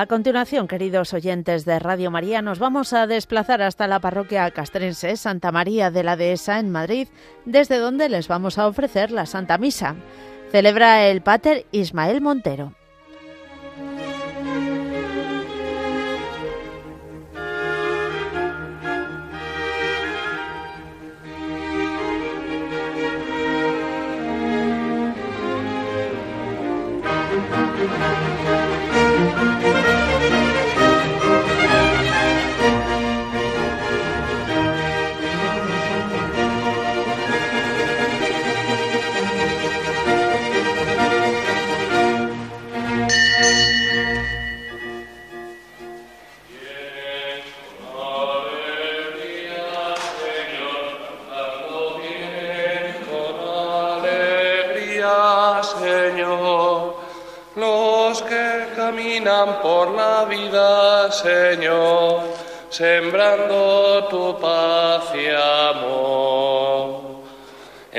[0.00, 5.14] A continuación, queridos oyentes de Radio María, nos vamos a desplazar hasta la parroquia castrense
[5.18, 7.08] Santa María de la Dehesa en Madrid,
[7.44, 9.96] desde donde les vamos a ofrecer la Santa Misa.
[10.52, 12.79] Celebra el Pater Ismael Montero.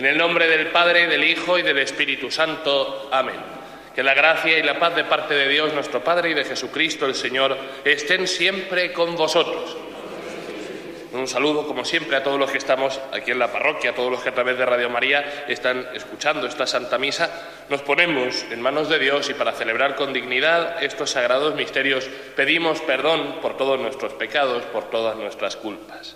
[0.01, 3.07] En el nombre del Padre, del Hijo y del Espíritu Santo.
[3.11, 3.35] Amén.
[3.93, 7.05] Que la gracia y la paz de parte de Dios nuestro Padre y de Jesucristo
[7.05, 9.77] el Señor estén siempre con vosotros.
[11.11, 14.09] Un saludo, como siempre, a todos los que estamos aquí en la parroquia, a todos
[14.09, 17.29] los que a través de Radio María están escuchando esta Santa Misa.
[17.69, 22.81] Nos ponemos en manos de Dios y para celebrar con dignidad estos sagrados misterios pedimos
[22.81, 26.15] perdón por todos nuestros pecados, por todas nuestras culpas.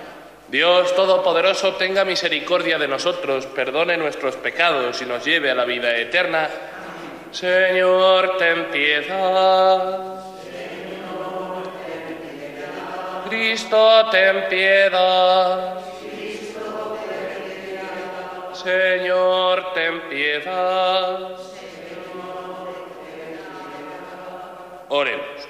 [0.51, 5.95] Dios Todopoderoso tenga misericordia de nosotros, perdone nuestros pecados y nos lleve a la vida
[5.95, 6.49] eterna.
[7.31, 10.25] Señor, ten piedad.
[13.29, 15.79] Cristo, ten piedad.
[18.53, 21.29] Señor, ten piedad.
[24.89, 25.47] Oremos.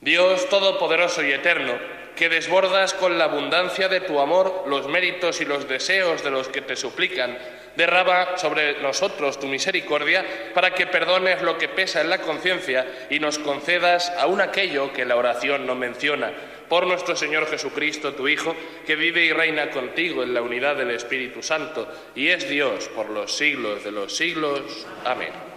[0.00, 1.74] Dios Todopoderoso y Eterno,
[2.22, 6.46] que desbordas con la abundancia de tu amor los méritos y los deseos de los
[6.46, 7.36] que te suplican,
[7.74, 10.24] derraba sobre nosotros tu misericordia
[10.54, 15.04] para que perdones lo que pesa en la conciencia y nos concedas aún aquello que
[15.04, 16.30] la oración no menciona.
[16.68, 18.54] Por nuestro Señor Jesucristo, tu Hijo,
[18.86, 23.10] que vive y reina contigo en la unidad del Espíritu Santo y es Dios por
[23.10, 24.86] los siglos de los siglos.
[25.04, 25.51] Amén.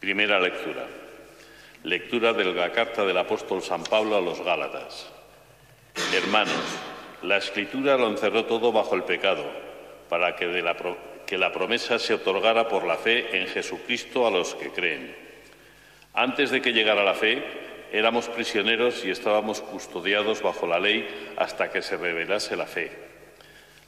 [0.00, 0.86] Primera lectura.
[1.82, 5.08] Lectura de la carta del apóstol San Pablo a los Gálatas.
[6.14, 6.54] Hermanos,
[7.22, 9.44] la escritura lo encerró todo bajo el pecado,
[10.08, 10.76] para que, la,
[11.26, 15.16] que la promesa se otorgara por la fe en Jesucristo a los que creen.
[16.14, 17.42] Antes de que llegara la fe,
[17.90, 22.92] éramos prisioneros y estábamos custodiados bajo la ley hasta que se revelase la fe.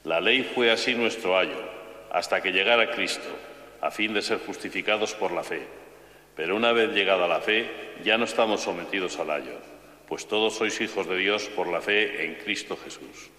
[0.02, 1.62] La ley fue así nuestro ayo,
[2.10, 3.28] hasta que llegara Cristo,
[3.80, 5.78] a fin de ser justificados por la fe.
[6.36, 7.68] Pero una vez llegada la fe,
[8.04, 9.58] ya no estamos sometidos al ayo,
[10.08, 13.30] pues todos sois hijos de Dios por la fe en Cristo Jesús.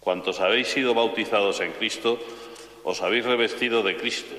[0.00, 2.18] Cuantos habéis sido bautizados en Cristo,
[2.84, 4.34] os habéis revestido de Cristo.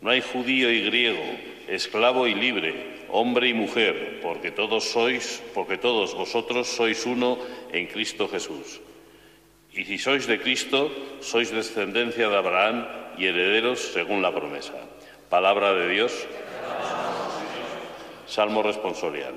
[0.00, 1.22] No hay judío y griego,
[1.68, 7.38] esclavo y libre, hombre y mujer, porque todos sois, porque todos vosotros sois uno
[7.72, 8.80] en Cristo Jesús.
[9.72, 10.90] Y si sois de Cristo,
[11.20, 12.86] sois descendencia de Abraham
[13.18, 14.74] y herederos según la promesa.
[15.28, 16.26] Palabra de Dios.
[18.30, 19.34] Salmo responsorial.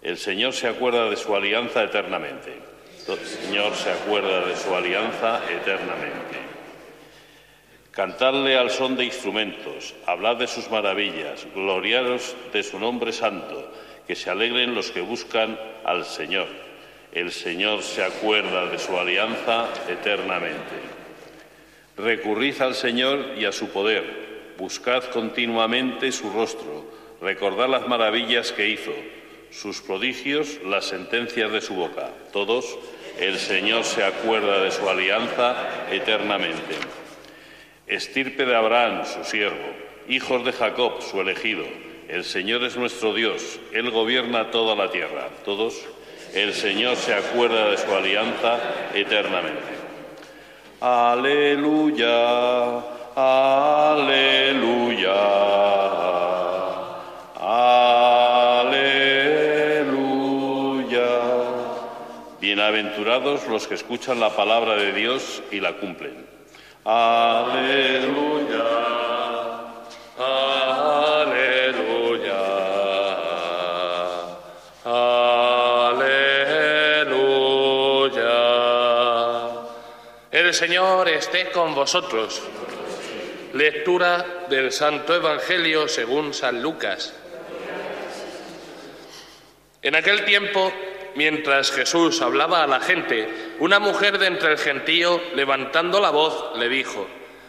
[0.00, 2.54] El Señor se acuerda de su alianza eternamente.
[3.06, 6.40] El Señor se acuerda de su alianza eternamente.
[7.90, 13.70] Cantadle al son de instrumentos, hablad de sus maravillas, gloriaros de su nombre santo,
[14.06, 16.48] que se alegren los que buscan al Señor.
[17.12, 20.80] El Señor se acuerda de su alianza eternamente.
[21.98, 28.68] Recurrid al Señor y a su poder, buscad continuamente su rostro recordar las maravillas que
[28.68, 28.92] hizo,
[29.50, 32.10] sus prodigios, las sentencias de su boca.
[32.32, 32.78] Todos,
[33.18, 35.54] el Señor se acuerda de su alianza
[35.90, 36.74] eternamente.
[37.86, 39.72] Estirpe de Abraham, su siervo,
[40.08, 41.64] hijos de Jacob, su elegido.
[42.08, 45.28] El Señor es nuestro Dios, Él gobierna toda la tierra.
[45.44, 45.80] Todos,
[46.34, 48.58] El Señor se acuerda de su alianza
[48.94, 49.60] eternamente.
[50.80, 52.08] Aleluya,
[53.14, 54.22] aleluya.
[63.20, 66.26] Los que escuchan la palabra de Dios y la cumplen.
[66.82, 68.64] Aleluya,
[70.18, 71.52] Aleluya.
[74.82, 76.22] Aleluya.
[80.30, 82.40] El Señor esté con vosotros.
[83.52, 87.12] Lectura del Santo Evangelio según San Lucas.
[89.82, 90.72] En aquel tiempo,
[91.14, 93.28] mientras Jesús hablaba a la gente,
[93.58, 97.06] una mujer de entre el gentío, levantando la voz, le dijo,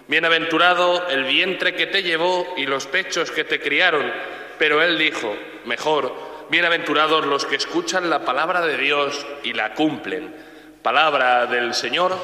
[0.07, 4.11] Bienaventurado el vientre que te llevó y los pechos que te criaron.
[4.59, 5.33] Pero él dijo,
[5.65, 6.13] mejor,
[6.49, 10.35] bienaventurados los que escuchan la palabra de Dios y la cumplen.
[10.81, 12.17] Palabra del Señor.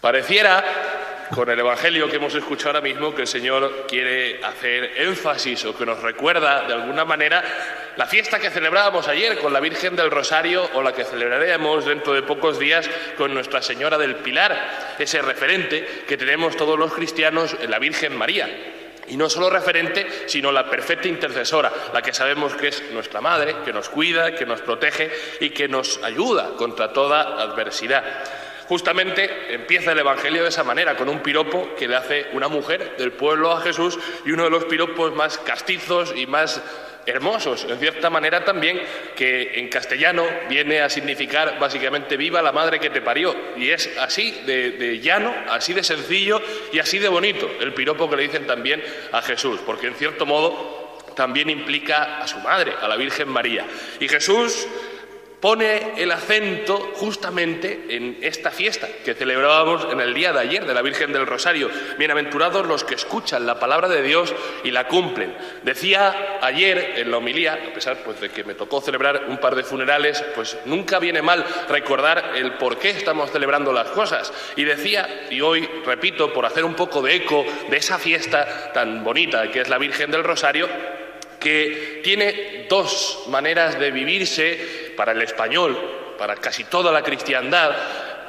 [0.00, 0.64] Pareciera,
[1.34, 5.76] con el Evangelio que hemos escuchado ahora mismo, que el Señor quiere hacer énfasis o
[5.76, 7.42] que nos recuerda de alguna manera
[7.96, 12.12] la fiesta que celebrábamos ayer con la Virgen del Rosario o la que celebraremos dentro
[12.12, 17.56] de pocos días con Nuestra Señora del Pilar, ese referente que tenemos todos los cristianos
[17.60, 18.48] en la Virgen María.
[19.08, 23.56] Y no solo referente, sino la perfecta intercesora, la que sabemos que es nuestra madre,
[23.64, 28.04] que nos cuida, que nos protege y que nos ayuda contra toda adversidad.
[28.72, 32.96] Justamente empieza el Evangelio de esa manera, con un piropo que le hace una mujer
[32.96, 36.58] del pueblo a Jesús y uno de los piropos más castizos y más
[37.04, 38.80] hermosos, en cierta manera también,
[39.14, 43.36] que en castellano viene a significar básicamente viva la madre que te parió.
[43.58, 46.40] Y es así de, llano, así de sencillo
[46.72, 48.82] y así de bonito el piropo que le dicen también
[49.12, 53.66] a Jesús, porque en cierto modo también implica a su madre, a la Virgen María.
[54.00, 54.66] Y Jesús
[55.42, 60.72] pone el acento justamente en esta fiesta que celebrábamos en el día de ayer de
[60.72, 61.68] la Virgen del Rosario.
[61.98, 65.34] Bienaventurados los que escuchan la palabra de Dios y la cumplen.
[65.64, 69.56] Decía ayer en la homilía, a pesar pues, de que me tocó celebrar un par
[69.56, 74.32] de funerales, pues nunca viene mal recordar el por qué estamos celebrando las cosas.
[74.54, 79.02] Y decía, y hoy repito, por hacer un poco de eco de esa fiesta tan
[79.02, 80.68] bonita que es la Virgen del Rosario,
[81.40, 85.76] que tiene dos maneras de vivirse para el español,
[86.18, 87.72] para casi toda la cristiandad,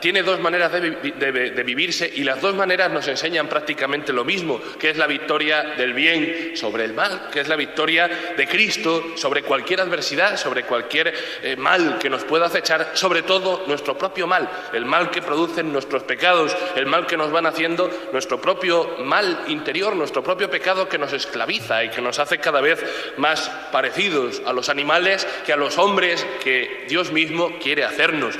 [0.03, 4.89] tiene dos maneras de, vivirse y las dos maneras nos enseñan prácticamente lo mismo, que
[4.89, 9.44] es la victoria del bien sobre el mal, que es la victoria de Cristo sobre
[9.44, 14.50] cualquier adversidad, sobre cualquier eh, mal que nos pueda acechar, sobre todo nuestro propio mal,
[14.73, 19.45] el mal que producen nuestros pecados, el mal que nos van haciendo nuestro propio mal
[19.47, 22.83] interior, nuestro propio pecado que nos esclaviza y que nos hace cada vez
[23.15, 28.38] más parecidos a los animales que a los hombres que Dios mismo quiere hacernos.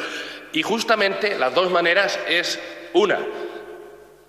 [0.54, 2.60] Y justamente las dos maneras es
[2.94, 3.20] una,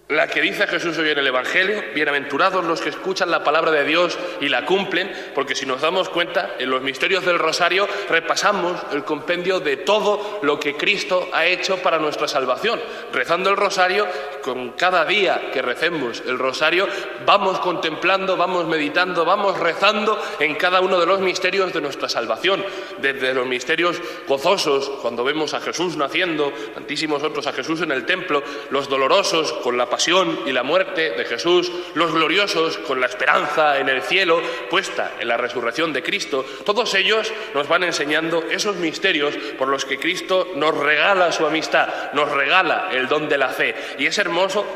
[0.08, 3.84] la que dice Jesús hoy en el Evangelio, bienaventurados los que escuchan la palabra de
[3.84, 8.79] Dios y la cumplen, porque si nos damos cuenta, en los misterios del rosario repasamos
[8.93, 12.82] el compendio de todo lo que Cristo ha hecho para nuestra salvación.
[13.14, 14.06] Rezando el rosario,
[14.43, 16.86] con cada día que recemos el rosario,
[17.24, 22.62] vamos contemplando, vamos meditando, vamos rezando en cada uno de los misterios de nuestra salvación,
[22.98, 28.05] desde los misterios gozosos, cuando vemos a Jesús naciendo, tantísimos otros a Jesús en el
[28.05, 33.06] templo, los dolorosos con la pasión y la muerte de Jesús, los gloriosos con la
[33.06, 38.43] esperanza en el cielo puesta en la resurrección de Cristo, todos ellos nos van enseñando
[38.43, 43.39] esos misterios por los que Cristo nos regala su amistad, nos regala el don de
[43.39, 43.72] la fe.
[43.96, 44.67] Y es hermoso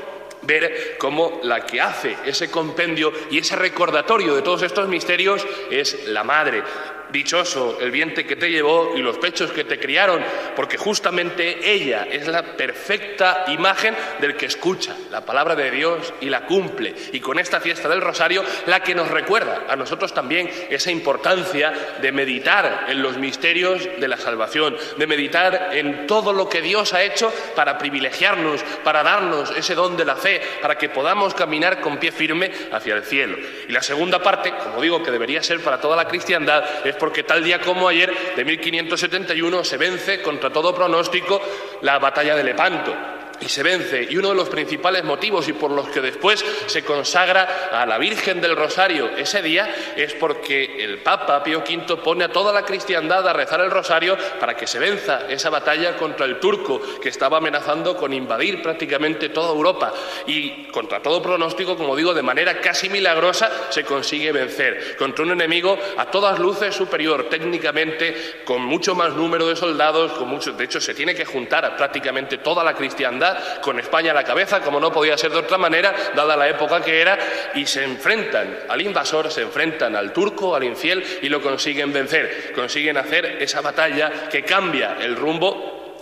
[0.42, 6.06] ver cómo la que hace ese compendio y ese recordatorio de todos estos misterios es
[6.06, 6.62] la madre.
[7.10, 10.22] Dichoso el vientre que te llevó y los pechos que te criaron,
[10.54, 16.28] porque justamente ella es la perfecta imagen del que escucha la palabra de Dios y
[16.28, 16.94] la cumple.
[17.12, 21.72] Y con esta fiesta del Rosario, la que nos recuerda a nosotros también esa importancia
[22.00, 26.92] de meditar en los misterios de la salvación, de meditar en todo lo que Dios
[26.94, 31.80] ha hecho para privilegiarnos, para darnos ese don de la fe, para que podamos caminar
[31.80, 33.38] con pie firme hacia el cielo.
[33.68, 37.22] Y la segunda parte, como digo, que debería ser para toda la cristiandad, es porque
[37.22, 41.40] tal día como ayer de 1571 se vence contra todo pronóstico
[41.82, 43.17] la batalla de Lepanto.
[43.40, 44.06] Y se vence.
[44.10, 47.98] Y uno de los principales motivos y por los que después se consagra a la
[47.98, 52.64] Virgen del Rosario ese día es porque el Papa Pío V pone a toda la
[52.64, 57.08] cristiandad a rezar el Rosario para que se venza esa batalla contra el turco que
[57.08, 59.92] estaba amenazando con invadir prácticamente toda Europa.
[60.26, 65.32] Y contra todo pronóstico, como digo, de manera casi milagrosa se consigue vencer contra un
[65.32, 70.64] enemigo a todas luces superior técnicamente, con mucho más número de soldados, con mucho, de
[70.64, 73.27] hecho se tiene que juntar a prácticamente toda la cristiandad
[73.60, 76.80] con España a la cabeza, como no podía ser de otra manera, dada la época
[76.80, 77.18] que era,
[77.54, 82.52] y se enfrentan al invasor, se enfrentan al turco, al infiel, y lo consiguen vencer.
[82.54, 85.96] Consiguen hacer esa batalla que cambia el rumbo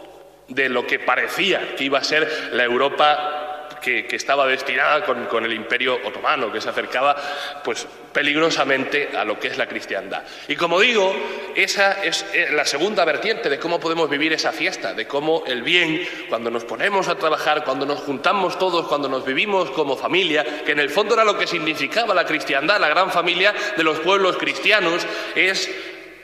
[0.49, 3.46] de lo que parecía que iba a ser la Europa
[3.81, 7.17] que, estaba destinada con, el imperio otomano, que se acercaba
[7.63, 10.23] pues, peligrosamente a lo que es la cristiandad.
[10.49, 11.15] Y como digo,
[11.55, 15.63] esa es eh, la segunda vertiente de cómo podemos vivir esa fiesta, de cómo el
[15.63, 20.45] bien, cuando nos ponemos a trabajar, cuando nos juntamos todos, cuando nos vivimos como familia,
[20.65, 24.01] que en el fondo era lo que significaba la cristiandad, la gran familia de los
[24.01, 25.71] pueblos cristianos, es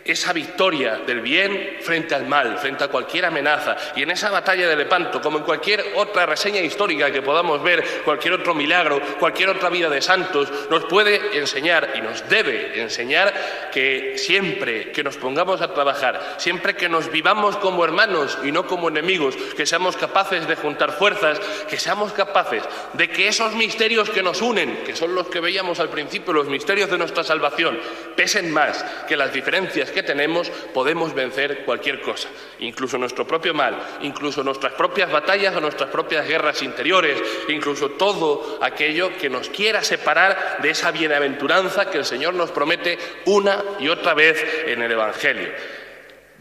[0.05, 3.77] esa victoria del bien frente al mal, frente a cualquier amenaza.
[3.97, 7.85] Y en esa batalla de Lepanto, como en cualquier otra reseña histórica que podamos ver,
[8.05, 13.71] cualquier otro milagro, cualquier otra vida de santos, nos puede enseñar y nos debe enseñar
[13.73, 18.67] que siempre que nos pongamos a trabajar, siempre que nos vivamos como hermanos y no
[18.67, 22.63] como enemigos, que seamos capaces de juntar fuerzas, que seamos capaces
[22.95, 26.49] de que esos misterios que nos unen, que son los que veíamos al principio, los
[26.49, 27.79] misterios de nuestra salvación,
[28.17, 33.77] pesen más que las diferencias que tenemos podemos vencer cualquier cosa, incluso nuestro propio mal,
[34.03, 37.17] incluso nuestras propias batallas o nuestras propias guerras interiores,
[37.49, 42.99] incluso todo aquello que nos quiera separar de esa bienaventuranza que el Señor nos promete
[43.27, 45.82] una y otra vez en el Evangelio.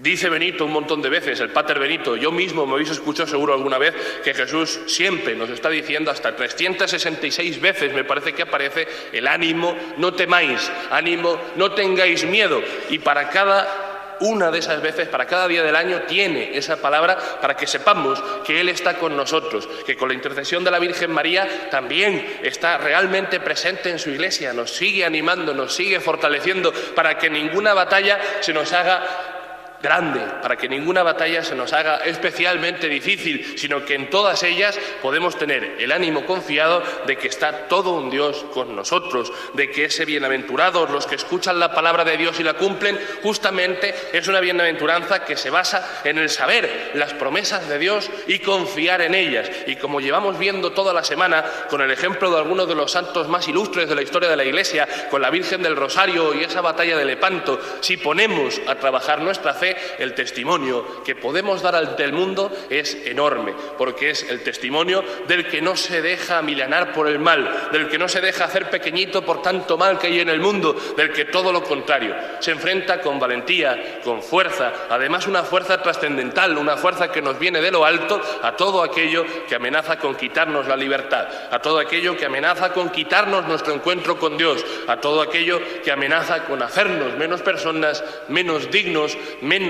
[0.02, 3.54] Dice Benito un montón de veces, el Pater Benito, yo mismo me habéis escuchado seguro
[3.54, 3.94] alguna vez
[4.24, 9.76] que Jesús siempre nos está diciendo hasta 366 veces, me parece que aparece el ánimo,
[9.98, 12.64] no temáis, ánimo, no tengáis miedo.
[12.90, 17.16] Y para cada una de esas veces, para cada día del año, tiene esa palabra
[17.40, 21.12] para que sepamos que Él está con nosotros, que con la intercesión de la Virgen
[21.12, 27.20] María también está realmente presente en su iglesia, nos sigue animando, nos sigue fortaleciendo para
[27.20, 29.40] que ninguna batalla se nos haga
[29.82, 34.78] grande, para que ninguna batalla se nos haga especialmente difícil, sino que en todas ellas
[35.02, 39.86] podemos tener el ánimo confiado de que está todo un Dios con nosotros, de que
[39.86, 44.40] ese bienaventurado, los que escuchan la palabra de Dios y la cumplen, justamente es una
[44.40, 49.50] bienaventuranza que se basa en el saber las promesas de Dios y confiar en ellas.
[49.68, 53.28] Y como llevamos viendo toda la semana, con el ejemplo de algunos de los santos
[53.28, 56.62] más ilustres de la historia de la Iglesia, con la Virgen del Rosario y esa
[56.62, 62.04] batalla de Lepanto, si ponemos a trabajar nuestra fe, el testimonio que podemos dar ante
[62.04, 67.08] el mundo es enorme, porque es el testimonio del que no se deja milanar por
[67.08, 70.30] el mal, del que no se deja hacer pequeñito por tanto mal que hay en
[70.30, 75.44] el mundo, del que todo lo contrario, se enfrenta con valentía, con fuerza, además una
[75.44, 79.98] fuerza trascendental, una fuerza que nos viene de lo alto a todo aquello que amenaza
[79.98, 84.64] con quitarnos la libertad, a todo aquello que amenaza con quitarnos nuestro encuentro con Dios,
[84.88, 89.61] a todo aquello que amenaza con hacernos menos personas, menos dignos, menos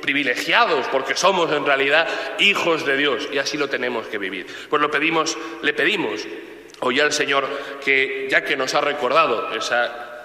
[0.00, 4.46] privilegiados, porque somos en realidad hijos de Dios y así lo tenemos que vivir.
[4.68, 6.26] Pues lo pedimos, le pedimos
[6.80, 7.46] hoy al Señor
[7.84, 10.17] que, ya que nos ha recordado esa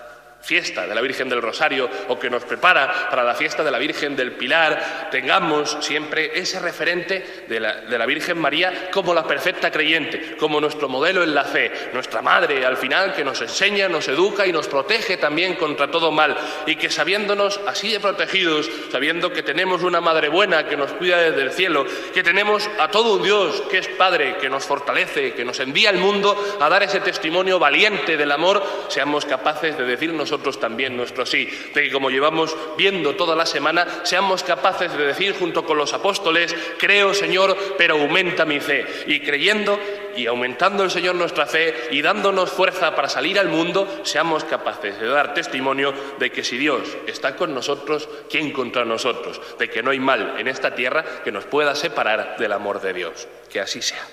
[0.44, 3.80] fiesta de la Virgen del Rosario o que nos prepara para la fiesta de la
[3.80, 9.26] Virgen del Pilar, tengamos siempre ese referente de la, de la, Virgen María como la
[9.26, 13.88] perfecta creyente, como nuestro modelo en la fe, nuestra madre al final que nos enseña,
[13.88, 16.36] nos educa y nos protege también contra todo mal
[16.66, 21.18] y que sabiéndonos así de protegidos, sabiendo que tenemos una madre buena que nos cuida
[21.18, 25.34] desde el cielo, que tenemos a todo un Dios que es Padre, que nos fortalece,
[25.34, 29.86] que nos envía al mundo a dar ese testimonio valiente del amor, seamos capaces de
[29.86, 34.92] decirnos nosotros también nuestro sí, de que como llevamos viendo toda la semana, seamos capaces
[34.98, 38.84] de decir junto con los apóstoles, creo Señor, pero aumenta mi fe.
[39.06, 39.80] Y creyendo
[40.18, 45.00] y aumentando el Señor nuestra fe y dándonos fuerza para salir al mundo, seamos capaces
[45.00, 49.40] de dar testimonio de que si Dios está con nosotros, ¿quién contra nosotros?
[49.60, 52.94] De que no hay mal en esta tierra que nos pueda separar del amor de
[52.94, 53.28] Dios.
[53.52, 54.04] Que así sea.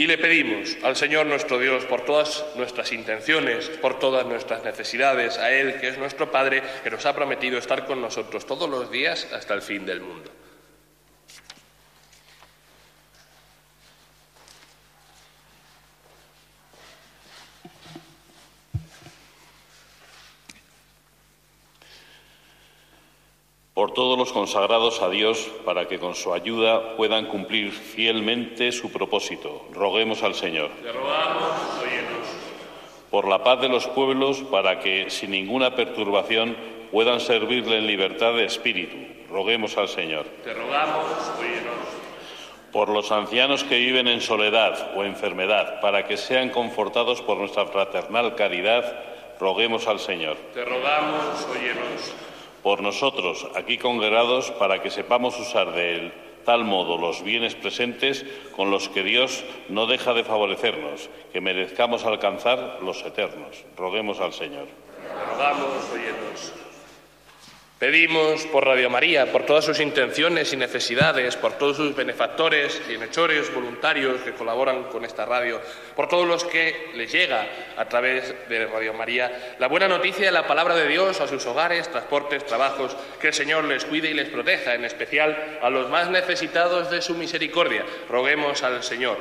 [0.00, 5.36] Y le pedimos al Señor nuestro Dios por todas nuestras intenciones, por todas nuestras necesidades,
[5.36, 8.90] a Él que es nuestro Padre, que nos ha prometido estar con nosotros todos los
[8.90, 10.30] días hasta el fin del mundo.
[23.80, 28.92] Por todos los consagrados a Dios para que con su ayuda puedan cumplir fielmente su
[28.92, 29.64] propósito.
[29.72, 30.68] Roguemos al Señor.
[30.82, 31.54] Te rogamos,
[33.10, 36.58] Por la paz de los pueblos para que sin ninguna perturbación
[36.92, 38.98] puedan servirle en libertad de espíritu.
[39.30, 40.26] Roguemos al Señor.
[40.44, 41.06] Te rogamos,
[41.38, 41.74] óyenos.
[42.72, 47.64] Por los ancianos que viven en soledad o enfermedad, para que sean confortados por nuestra
[47.64, 48.84] fraternal caridad,
[49.40, 50.36] roguemos al Señor.
[50.52, 52.29] Te rogamos, óyenos.
[52.62, 56.12] Por nosotros, aquí congregados, para que sepamos usar de
[56.44, 58.24] tal modo los bienes presentes
[58.56, 63.64] con los que Dios no deja de favorecernos, que merezcamos alcanzar los eternos.
[63.76, 64.66] Roguemos al Señor.
[65.30, 66.69] Rogamos.
[67.80, 73.54] Pedimos por Radio María, por todas sus intenciones y necesidades, por todos sus benefactores, bienhechores,
[73.54, 75.62] voluntarios que colaboran con esta radio,
[75.96, 77.46] por todos los que les llega
[77.78, 81.46] a través de Radio María la buena noticia de la palabra de Dios a sus
[81.46, 85.88] hogares, transportes, trabajos, que el Señor les cuide y les proteja, en especial a los
[85.88, 87.86] más necesitados de su misericordia.
[88.10, 89.16] Roguemos al Señor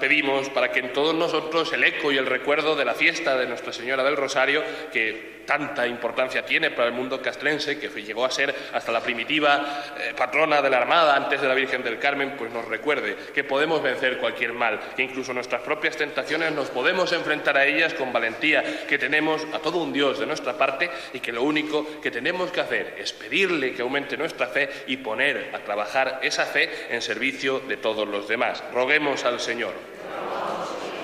[0.00, 3.46] pedimos para que en todos nosotros el eco y el recuerdo de la fiesta de
[3.46, 8.30] Nuestra Señora del Rosario, que tanta importancia tiene para el mundo castrense, que llegó a
[8.30, 12.34] ser hasta la primitiva eh, patrona de la Armada antes de la Virgen del Carmen,
[12.36, 17.12] pues nos recuerde que podemos vencer cualquier mal, que incluso nuestras propias tentaciones nos podemos
[17.12, 21.20] enfrentar a ellas con valentía, que tenemos a todo un Dios de nuestra parte y
[21.20, 25.50] que lo único que tenemos que hacer es pedirle que aumente nuestra fe y poner
[25.54, 28.62] a trabajar esa fe en servicio de todos los demás.
[28.72, 29.99] Roguemos al Señor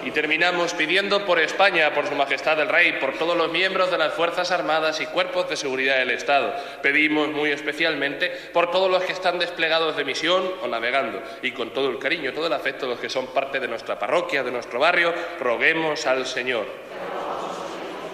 [0.07, 3.99] y terminamos pidiendo por España, por Su Majestad el Rey, por todos los miembros de
[3.99, 6.55] las Fuerzas Armadas y cuerpos de seguridad del Estado.
[6.81, 11.21] Pedimos muy especialmente por todos los que están desplegados de misión o navegando.
[11.43, 14.45] Y con todo el cariño, todo el afecto los que son parte de nuestra parroquia,
[14.45, 16.67] de nuestro barrio, roguemos al Señor.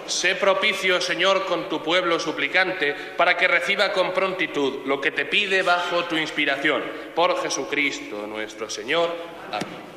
[0.07, 5.25] Sé propicio, Señor, con tu pueblo suplicante, para que reciba con prontitud lo que te
[5.25, 6.81] pide bajo tu inspiración.
[7.13, 9.11] Por Jesucristo nuestro Señor.
[9.51, 9.92] Amén.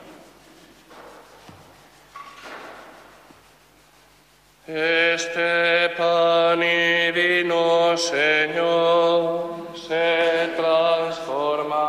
[4.68, 11.86] Este pan y vino, Señor, se transformará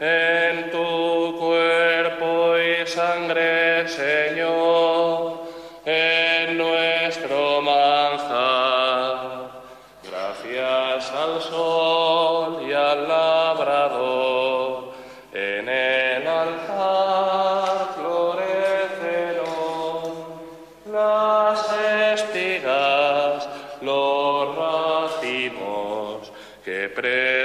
[0.00, 5.44] en tu cuerpo y sangre, Señor,
[5.84, 9.16] en nuestro manjar.
[10.02, 14.35] Gracias al sol y al labrador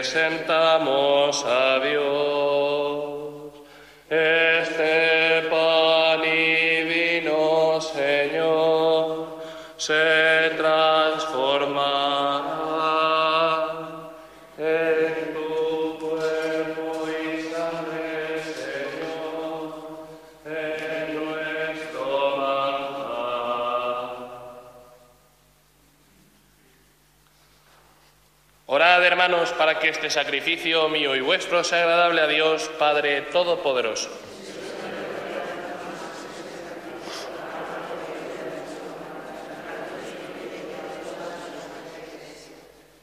[0.01, 2.20] presentamos a Dios.
[29.61, 34.09] Para que este sacrificio mío y vuestro sea agradable a Dios, Padre Todopoderoso.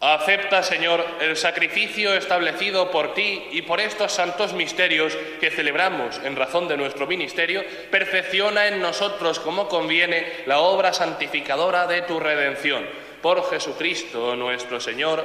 [0.01, 6.35] Acepta, Señor, el sacrificio establecido por ti y por estos santos misterios que celebramos en
[6.35, 7.63] razón de nuestro ministerio.
[7.93, 12.85] Perfecciona en nosotros, como conviene, la obra santificadora de tu redención.
[13.23, 15.25] Por Jesucristo nuestro Señor.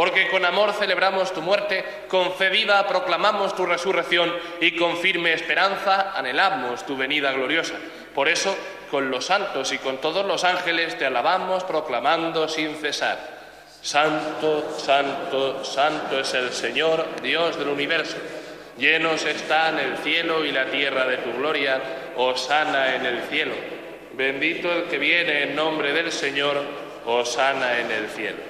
[0.00, 5.34] Porque con amor celebramos tu muerte, con fe viva proclamamos tu resurrección y con firme
[5.34, 7.74] esperanza anhelamos tu venida gloriosa.
[8.14, 8.56] Por eso,
[8.90, 13.18] con los santos y con todos los ángeles te alabamos proclamando sin cesar.
[13.82, 18.16] Santo, santo, santo es el Señor, Dios del universo.
[18.78, 21.78] Llenos están el cielo y la tierra de tu gloria,
[22.16, 23.52] osana en el cielo.
[24.14, 26.56] Bendito el que viene en nombre del Señor,
[27.04, 28.49] osana en el cielo.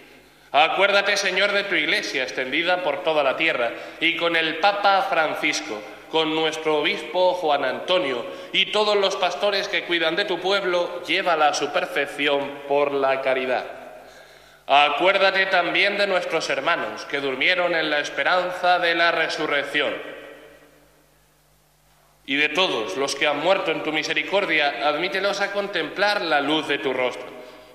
[0.51, 5.81] Acuérdate, Señor, de tu iglesia extendida por toda la tierra y con el Papa Francisco,
[6.11, 11.47] con nuestro obispo Juan Antonio y todos los pastores que cuidan de tu pueblo, llévala
[11.47, 13.63] a su perfección por la caridad.
[14.67, 19.93] Acuérdate también de nuestros hermanos que durmieron en la esperanza de la resurrección.
[22.25, 26.67] Y de todos los que han muerto en tu misericordia, admítelos a contemplar la luz
[26.67, 27.40] de tu rostro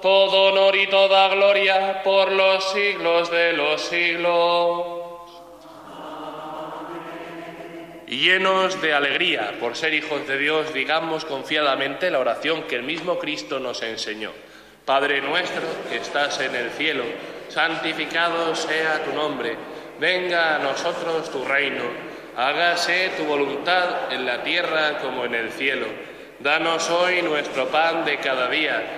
[0.00, 4.98] todo honor y toda gloria por los siglos de los siglos.
[8.06, 12.82] Y llenos de alegría por ser hijos de Dios, digamos confiadamente la oración que el
[12.82, 14.32] mismo Cristo nos enseñó.
[14.84, 17.04] Padre nuestro que estás en el cielo,
[17.48, 19.56] santificado sea tu nombre
[19.98, 21.84] venga a nosotros tu reino,
[22.36, 25.86] hágase tu voluntad en la tierra como en el cielo.
[26.38, 28.97] Danos hoy nuestro pan de cada día,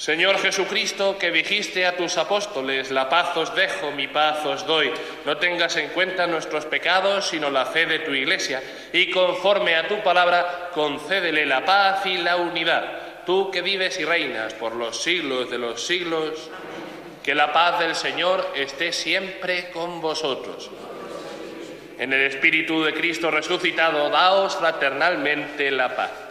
[0.00, 4.90] Señor Jesucristo, que dijiste a tus apóstoles, la paz os dejo, mi paz os doy,
[5.26, 8.62] no tengas en cuenta nuestros pecados, sino la fe de tu Iglesia,
[8.94, 13.26] y conforme a tu palabra, concédele la paz y la unidad.
[13.26, 16.48] Tú que vives y reinas por los siglos de los siglos,
[17.22, 20.70] que la paz del Señor esté siempre con vosotros.
[21.98, 26.29] En el Espíritu de Cristo resucitado, daos fraternalmente la paz.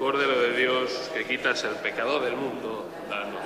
[0.00, 3.42] Cordero de Dios, que quitas el pecado del mundo, danos.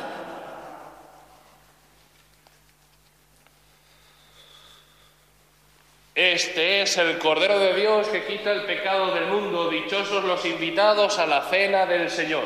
[6.15, 9.69] Este es el Cordero de Dios que quita el pecado del mundo.
[9.69, 12.45] Dichosos los invitados a la cena del Señor.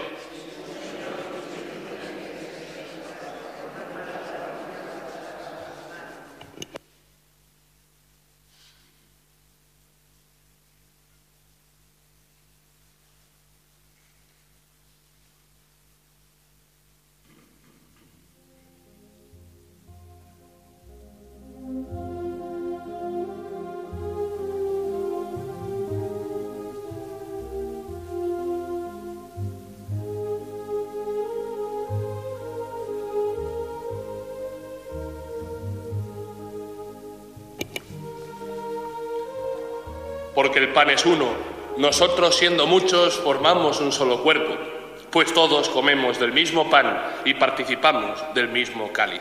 [40.49, 41.27] Porque el pan es uno,
[41.77, 44.57] nosotros siendo muchos formamos un solo cuerpo,
[45.11, 49.21] pues todos comemos del mismo pan y participamos del mismo cáliz.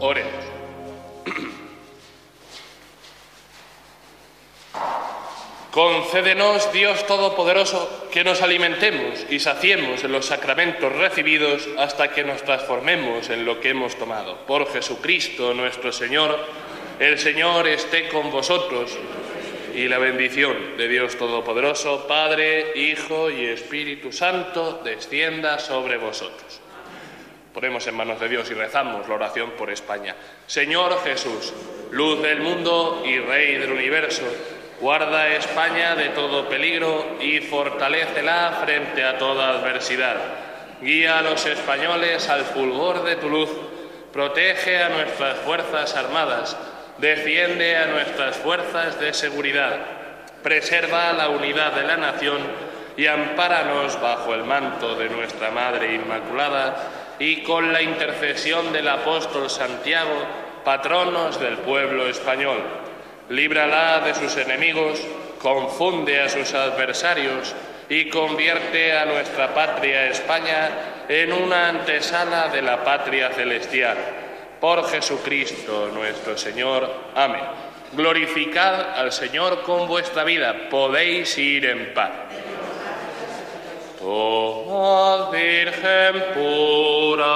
[0.00, 0.44] Oremos.
[5.70, 12.42] Concédenos, Dios Todopoderoso, que nos alimentemos y saciemos en los sacramentos recibidos hasta que nos
[12.42, 14.46] transformemos en lo que hemos tomado.
[14.46, 16.38] Por Jesucristo nuestro Señor,
[16.98, 18.96] el Señor esté con vosotros
[19.74, 26.62] y la bendición de Dios Todopoderoso, Padre, Hijo y Espíritu Santo, descienda sobre vosotros.
[27.56, 30.14] Ponemos en manos de Dios y rezamos la oración por España.
[30.46, 31.54] Señor Jesús,
[31.90, 34.24] luz del mundo y Rey del universo,
[34.78, 40.16] guarda España de todo peligro y fortalécela frente a toda adversidad.
[40.82, 43.48] Guía a los españoles al fulgor de tu luz,
[44.12, 46.58] protege a nuestras Fuerzas Armadas,
[46.98, 49.78] defiende a nuestras fuerzas de seguridad,
[50.42, 52.36] preserva la unidad de la nación
[52.98, 59.48] y ampáranos bajo el manto de nuestra Madre Inmaculada y con la intercesión del apóstol
[59.48, 60.16] Santiago,
[60.64, 62.58] patronos del pueblo español.
[63.28, 65.00] Líbrala de sus enemigos,
[65.40, 67.54] confunde a sus adversarios
[67.88, 70.70] y convierte a nuestra patria España
[71.08, 73.96] en una antesala de la patria celestial.
[74.60, 76.90] Por Jesucristo nuestro Señor.
[77.14, 77.42] Amén.
[77.92, 80.68] Glorificad al Señor con vuestra vida.
[80.68, 82.10] Podéis ir en paz.
[84.08, 87.26] Oh Virgen pura,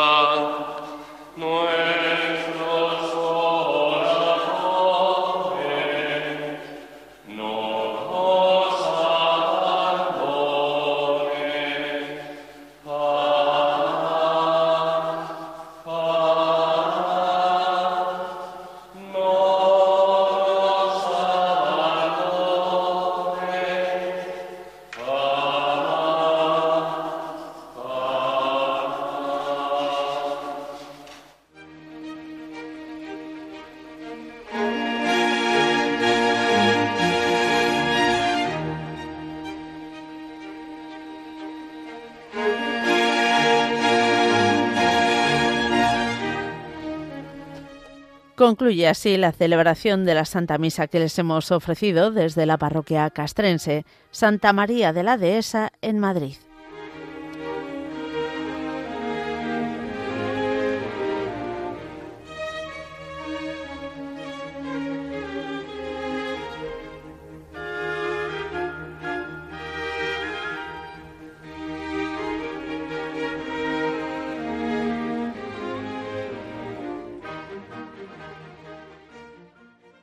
[48.40, 53.10] Concluye así la celebración de la Santa Misa que les hemos ofrecido desde la parroquia
[53.10, 56.36] castrense Santa María de la Dehesa en Madrid.